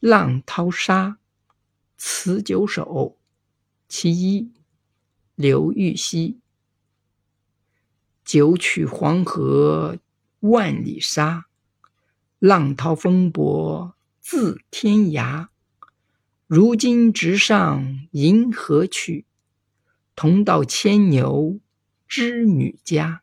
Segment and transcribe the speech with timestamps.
[0.00, 1.18] 浪淘沙
[1.96, 3.18] 词九首
[3.88, 4.52] 其一
[5.34, 6.38] 刘禹锡
[8.24, 9.98] 九曲黄河
[10.38, 11.46] 万里沙，
[12.38, 15.48] 浪淘风簸自天涯，
[16.46, 19.24] 如今直上银河去，
[20.14, 21.58] 同到牵牛
[22.06, 23.22] 织女家。